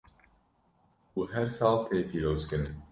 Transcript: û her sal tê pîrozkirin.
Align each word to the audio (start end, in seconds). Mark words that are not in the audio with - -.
û 1.17 1.19
her 1.31 1.47
sal 1.57 1.77
tê 1.87 1.97
pîrozkirin. 2.09 2.73